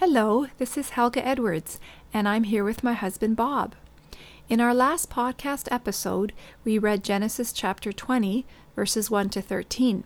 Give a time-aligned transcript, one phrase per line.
[0.00, 1.80] Hello, this is Helga Edwards,
[2.12, 3.74] and I'm here with my husband Bob.
[4.46, 6.34] In our last podcast episode,
[6.66, 10.04] we read Genesis chapter 20, verses 1 to 13.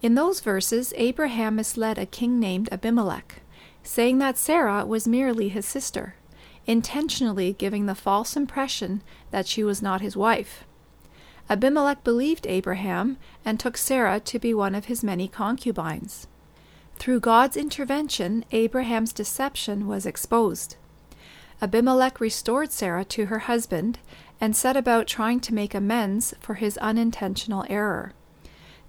[0.00, 3.42] In those verses, Abraham misled a king named Abimelech,
[3.82, 6.14] saying that Sarah was merely his sister,
[6.64, 9.02] intentionally giving the false impression
[9.32, 10.62] that she was not his wife.
[11.48, 16.28] Abimelech believed Abraham and took Sarah to be one of his many concubines.
[17.00, 20.76] Through God's intervention, Abraham's deception was exposed.
[21.62, 23.98] Abimelech restored Sarah to her husband
[24.38, 28.12] and set about trying to make amends for his unintentional error.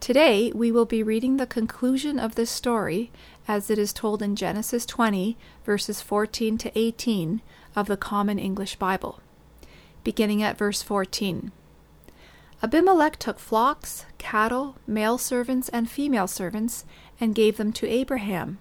[0.02, 3.12] Today, we will be reading the conclusion of this story
[3.48, 7.41] as it is told in Genesis 20, verses 14 to 18
[7.77, 9.21] of the Common English Bible.
[10.04, 11.54] Beginning at verse 14.
[12.63, 16.85] Abimelech took flocks, cattle, male servants, and female servants,
[17.21, 18.57] and gave them to Abraham.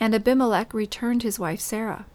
[0.00, 2.06] And Abimelech returned his wife Sarah.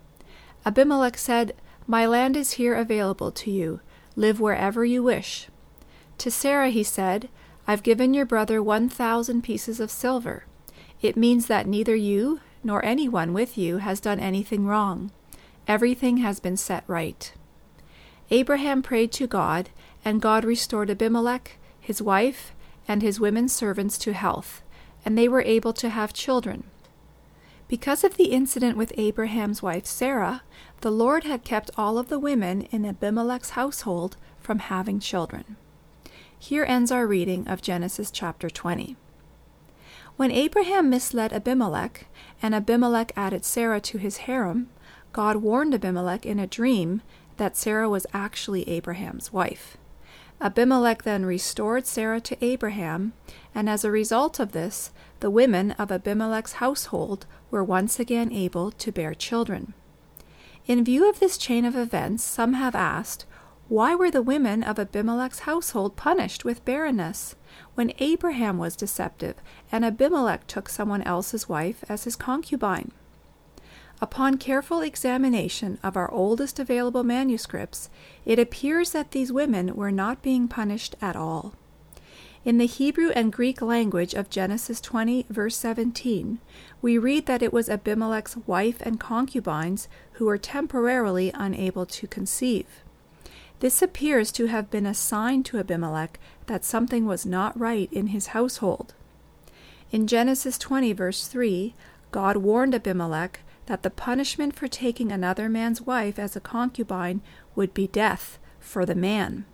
[0.66, 1.54] Abimelech said,
[1.86, 3.80] My land is here available to you.
[4.16, 5.48] Live wherever you wish.
[6.18, 7.30] To Sarah he said,
[7.68, 10.46] I've given your brother one thousand pieces of silver.
[11.02, 15.12] It means that neither you nor anyone with you has done anything wrong.
[15.68, 17.32] Everything has been set right.
[18.32, 19.70] Abraham prayed to God,
[20.04, 22.54] and God restored Abimelech, his wife,
[22.88, 24.64] and his women servants to health,
[25.06, 26.64] and they were able to have children.
[27.68, 30.44] Because of the incident with Abraham's wife Sarah,
[30.82, 35.56] the Lord had kept all of the women in Abimelech's household from having children.
[36.38, 38.96] Here ends our reading of Genesis chapter 20.
[40.16, 42.06] When Abraham misled Abimelech,
[42.42, 44.70] and Abimelech added Sarah to his harem,
[45.12, 47.02] God warned Abimelech in a dream
[47.38, 49.78] that Sarah was actually Abraham's wife.
[50.42, 53.14] Abimelech then restored Sarah to Abraham,
[53.54, 54.92] and as a result of this,
[55.22, 59.74] the women of Abimelech's household were once again able to bear children.
[60.68, 63.26] In view of this chain of events, some have asked,
[63.68, 67.36] why were the women of Abimelech's household punished with barrenness
[67.74, 69.36] when Abraham was deceptive
[69.72, 72.92] and Abimelech took someone else's wife as his concubine?
[74.06, 77.90] Upon careful examination of our oldest available manuscripts,
[78.24, 81.56] it appears that these women were not being punished at all.
[82.44, 86.38] In the Hebrew and Greek language of Genesis 20, verse 17,
[86.84, 92.68] we read that it was Abimelech's wife and concubines who were temporarily unable to conceive.
[93.60, 98.08] This appears to have been a sign to Abimelech that something was not right in
[98.10, 98.94] his household.
[99.92, 101.74] In Genesis 20, verse 3,
[102.12, 107.22] God warned Abimelech that the punishment for taking another man's wife as a concubine
[107.56, 109.46] would be death for the man.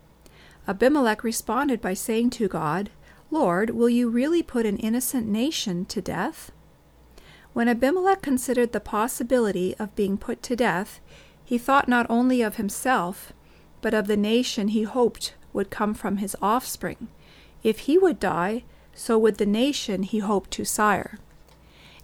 [0.68, 2.90] Abimelech responded by saying to God,
[3.30, 6.52] Lord, will you really put an innocent nation to death?
[7.54, 11.00] When Abimelech considered the possibility of being put to death,
[11.44, 13.34] he thought not only of himself,
[13.82, 17.10] but of the nation he hoped would come from his offspring.
[17.64, 21.20] If he would die, so would the nation he hoped to sire.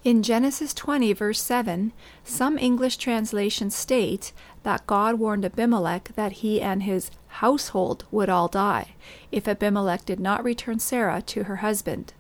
[0.08, 1.92] In Genesis 20, verse 7,
[2.24, 4.32] some English translations state
[4.64, 8.96] that God warned Abimelech that he and his household would all die
[9.34, 12.14] if Abimelech did not return Sarah to her husband.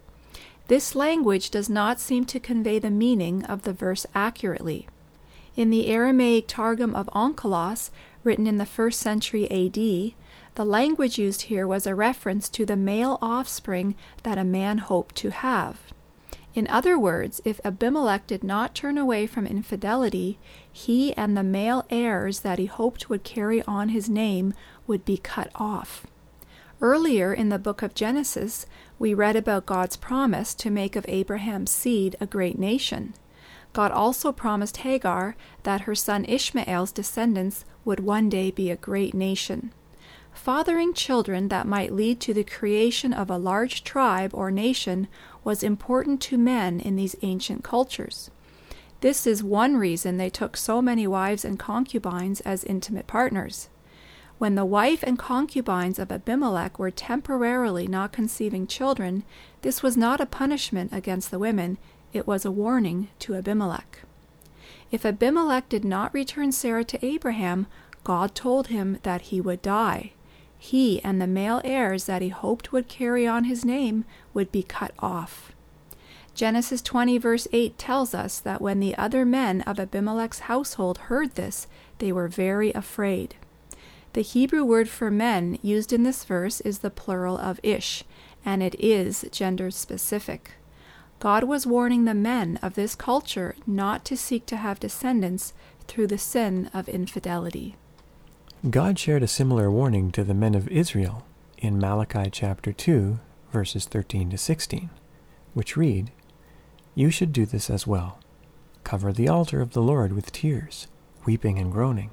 [0.67, 4.89] This language does not seem to convey the meaning of the verse accurately.
[5.55, 7.89] In the Aramaic Targum of Onkelos,
[8.25, 10.13] written in the first century AD,
[10.55, 15.15] the language used here was a reference to the male offspring that a man hoped
[15.15, 15.79] to have.
[16.57, 20.39] In other words, if Abimelech did not turn away from infidelity,
[20.73, 24.55] he and the male heirs that he hoped would carry on his name
[24.87, 26.07] would be cut off.
[26.81, 28.65] Earlier in the book of Genesis,
[28.97, 33.13] we read about God's promise to make of Abraham's seed a great nation.
[33.73, 39.13] God also promised Hagar that her son Ishmael's descendants would one day be a great
[39.13, 39.73] nation.
[40.33, 45.07] Fathering children that might lead to the creation of a large tribe or nation
[45.47, 48.29] was important to men in these ancient cultures.
[48.99, 53.69] This is one reason they took so many wives and concubines as intimate partners.
[54.39, 59.23] When the wife and concubines of Abimelech were temporarily not conceiving children,
[59.61, 61.77] this was not a punishment against the women,
[62.11, 64.01] it was a warning to Abimelech.
[64.91, 67.67] If Abimelech did not return Sarah to Abraham,
[68.03, 70.11] God told him that he would die
[70.57, 74.63] he and the male heirs that he hoped would carry on his name would be
[74.63, 75.51] cut off.
[76.33, 81.33] Genesis 20, verse 8 tells us that when the other men of Abimelech's household heard
[81.33, 81.67] this,
[81.97, 83.35] they were very afraid.
[84.13, 88.03] The Hebrew word for men used in this verse is the plural of ish,
[88.45, 90.53] and it is gender specific.
[91.19, 95.53] God was warning the men of this culture not to seek to have descendants
[95.87, 97.75] through the sin of infidelity.
[98.65, 101.23] God shared a similar warning to the men of Israel
[101.59, 103.19] in Malachi chapter 2,
[103.51, 104.89] verses 13 to 16,
[105.53, 106.09] which read,
[106.95, 108.17] You should do this as well.
[108.83, 110.87] Cover the altar of the Lord with tears,
[111.23, 112.09] weeping and groaning,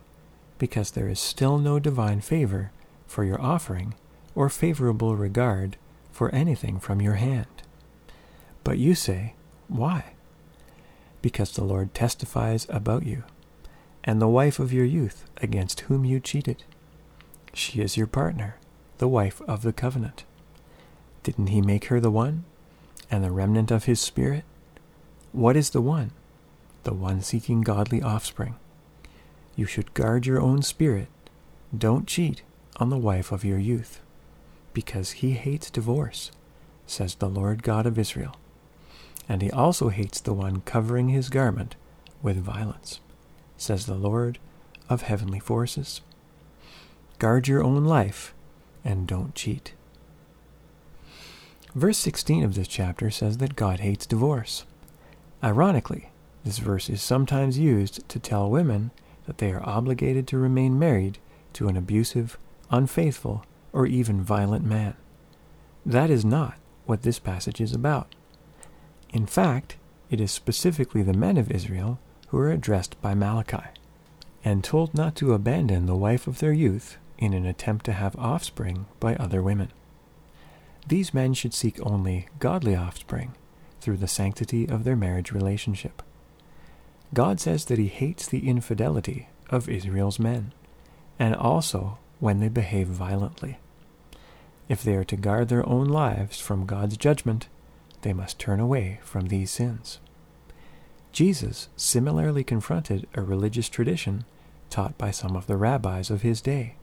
[0.59, 2.73] because there is still no divine favor
[3.07, 3.95] for your offering
[4.35, 5.79] or favorable regard
[6.13, 7.63] for anything from your hand.
[8.65, 9.33] But you say,
[9.69, 10.13] Why?
[11.23, 13.25] Because the Lord testifies about you,
[14.05, 16.63] and the wife of your youth against whom you cheated.
[17.53, 18.57] She is your partner,
[18.99, 20.25] the wife of the covenant.
[21.23, 22.45] Didn't he make her the one,
[23.11, 24.45] and the remnant of his spirit?
[25.33, 26.11] What is the one?
[26.85, 28.57] The one seeking godly offspring.
[29.57, 31.09] You should guard your own spirit.
[31.77, 32.43] Don't cheat
[32.77, 34.01] on the wife of your youth,
[34.73, 36.31] because he hates divorce,
[36.87, 38.37] says the Lord God of Israel
[39.29, 41.77] and he also hates the one covering his garment
[42.23, 43.01] with violence,
[43.65, 44.39] says the Lord
[44.89, 46.01] of heavenly forces.
[47.19, 48.35] Guard your own life
[48.85, 49.73] and don't cheat.
[51.75, 54.65] Verse 16 of this chapter says that God hates divorce.
[55.43, 56.11] Ironically,
[56.45, 58.91] this verse is sometimes used to tell women
[59.27, 61.19] that they are obligated to remain married
[61.55, 62.37] to an abusive,
[62.71, 64.95] unfaithful, or even violent man.
[65.87, 66.55] That is not
[66.87, 68.15] what this passage is about.
[69.13, 69.77] In fact,
[70.11, 71.99] it is specifically the men of Israel
[72.35, 73.63] who are addressed by Malachi,
[74.45, 78.17] and told not to abandon the wife of their youth in an attempt to have
[78.17, 79.71] offspring by other women.
[80.89, 83.37] These men should seek only godly offspring
[83.81, 86.03] through the sanctity of their marriage relationship.
[87.15, 90.53] God says that He hates the infidelity of Israel's men,
[91.21, 93.59] and also when they behave violently.
[94.69, 97.47] If they are to guard their own lives from God's judgment,
[98.03, 100.01] they must turn away from these sins.
[101.15, 104.25] Jesus similarly confronted a religious tradition
[104.69, 106.75] taught by some of the rabbis of his day.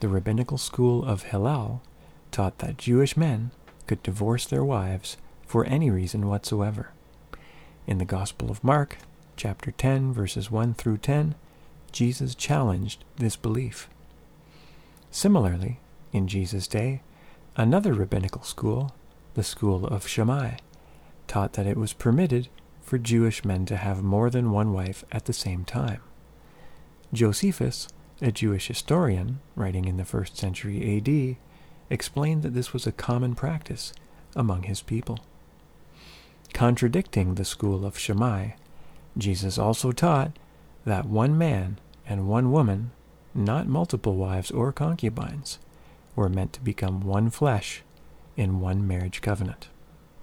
[0.00, 1.80] The rabbinical school of Hillel
[2.32, 3.52] taught that Jewish men
[3.86, 5.16] could divorce their wives
[5.46, 6.90] for any reason whatsoever.
[7.86, 8.98] In the Gospel of Mark,
[9.36, 11.36] chapter 10, verses 1 through 10,
[11.92, 13.88] Jesus challenged this belief.
[15.10, 15.78] Similarly,
[16.12, 17.00] in Jesus' day,
[17.56, 18.92] another rabbinical school
[19.34, 20.56] the school of Shammai,
[21.26, 22.48] taught that it was permitted
[22.90, 26.00] for Jewish men to have more than one wife at the same time.
[27.12, 27.86] Josephus,
[28.20, 31.36] a Jewish historian writing in the first century AD,
[31.88, 33.92] explained that this was a common practice
[34.34, 35.20] among his people.
[36.52, 38.54] Contradicting the school of Shammai,
[39.16, 40.36] Jesus also taught
[40.84, 42.90] that one man and one woman,
[43.32, 45.60] not multiple wives or concubines,
[46.16, 47.84] were meant to become one flesh
[48.36, 49.68] in one marriage covenant.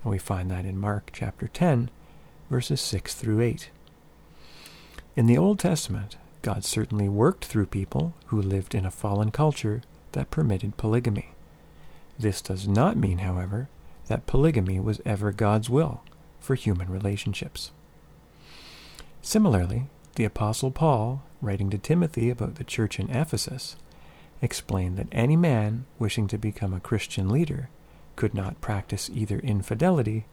[0.03, 1.89] We find that in Mark chapter 10,
[2.49, 3.69] verses 6 through 8.
[5.15, 9.81] In the Old Testament, God certainly worked through people who lived in a fallen culture
[10.13, 11.29] that permitted polygamy.
[12.17, 13.69] This does not mean, however,
[14.07, 16.03] that polygamy was ever God's will
[16.39, 17.71] for human relationships.
[19.21, 23.75] Similarly, the Apostle Paul, writing to Timothy about the church in Ephesus,
[24.41, 27.69] explained that any man wishing to become a Christian leader
[28.15, 30.25] could not practice either infidelity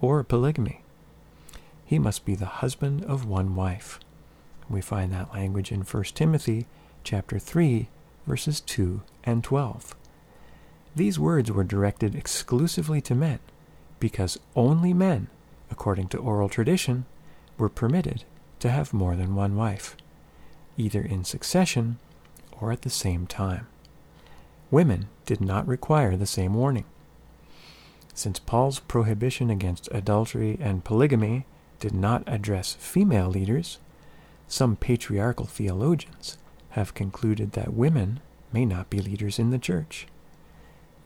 [0.00, 0.82] or polygamy.
[1.86, 4.00] He must be the husband of one wife.
[4.68, 6.66] We find that language in 1 Timothy
[7.04, 7.88] chapter 3
[8.26, 9.94] verses 2 and 12.
[10.96, 13.38] These words were directed exclusively to men
[14.00, 15.28] because only men,
[15.70, 17.06] according to oral tradition,
[17.56, 18.24] were permitted
[18.58, 19.96] to have more than one wife,
[20.76, 21.98] either in succession
[22.60, 23.68] or at the same time.
[24.70, 26.84] Women did not require the same warning.
[28.12, 31.46] Since Paul's prohibition against adultery and polygamy
[31.80, 33.78] did not address female leaders,
[34.48, 36.38] some patriarchal theologians
[36.70, 38.20] have concluded that women
[38.52, 40.06] may not be leaders in the church.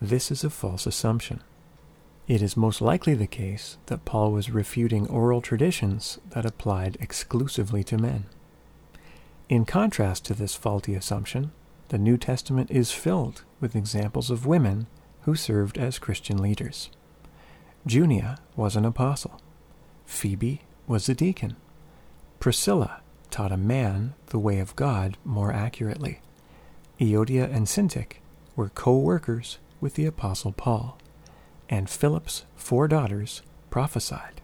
[0.01, 1.43] This is a false assumption.
[2.27, 7.83] It is most likely the case that Paul was refuting oral traditions that applied exclusively
[7.85, 8.27] to men.
[9.49, 11.51] In contrast to this faulty assumption,
[11.89, 14.87] the New Testament is filled with examples of women
[15.23, 16.89] who served as Christian leaders.
[17.85, 19.41] Junia was an apostle.
[20.11, 21.57] Phoebe was a deacon.
[22.41, 23.01] Priscilla
[23.31, 26.21] taught a man the way of God more accurately.
[26.99, 28.19] Euodia and Syntyche
[28.55, 30.99] were co-workers with the apostle Paul,
[31.71, 33.41] and Philip's four daughters
[33.71, 34.43] prophesied.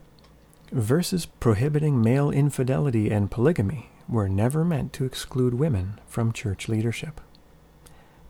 [0.73, 7.20] Verses prohibiting male infidelity and polygamy were never meant to exclude women from church leadership.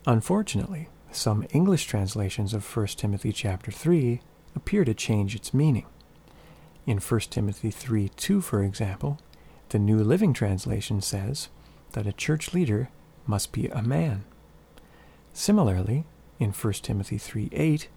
[0.05, 4.21] Unfortunately, some English translations of 1 Timothy chapter 3
[4.55, 5.85] appear to change its meaning.
[6.87, 9.19] In 1 Timothy 3 2, for example,
[9.69, 11.49] the New Living Translation says
[11.91, 12.87] that a church leader
[13.27, 14.23] must be a man.
[15.33, 16.05] Similarly,
[16.39, 17.89] in 1 Timothy 3 8,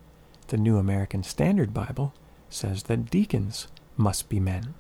[0.49, 2.13] the New American Standard Bible
[2.49, 4.75] says that deacons must be men.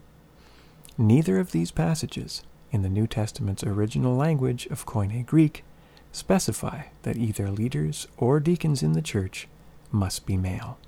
[0.98, 5.62] Neither of these passages, in the New Testament's original language of Koine Greek,
[6.10, 9.46] specify that either leaders or deacons in the church
[9.92, 10.78] must be male.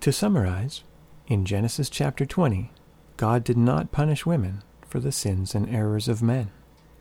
[0.00, 0.82] To summarize,
[1.30, 2.72] in Genesis chapter 20,
[3.16, 6.50] God did not punish women for the sins and errors of men.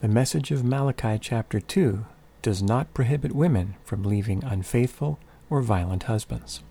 [0.02, 2.06] The message of Malachi chapter 2
[2.44, 5.18] does not prohibit women from leaving unfaithful
[5.50, 6.62] or violent husbands.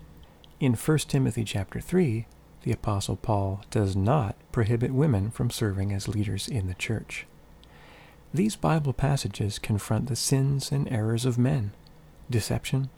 [0.61, 2.25] In 1 Timothy chapter 3,
[2.63, 7.27] the apostle Paul does not prohibit women from serving as leaders in the church.
[8.33, 11.73] These Bible passages confront the sins and errors of men,
[12.29, 12.89] deception,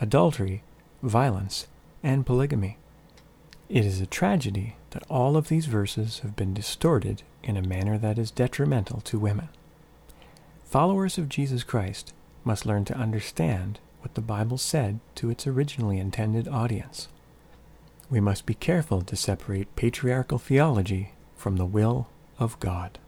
[0.00, 0.62] adultery,
[1.02, 1.66] violence,
[2.02, 2.78] and polygamy.
[3.68, 7.98] It is a tragedy that all of these verses have been distorted in a manner
[7.98, 9.48] that is detrimental to women.
[10.64, 12.12] Followers of Jesus Christ
[12.44, 17.08] must learn to understand what the Bible said to its originally intended audience.
[18.08, 22.06] We must be careful to separate patriarchal theology from the will
[22.38, 23.00] of God.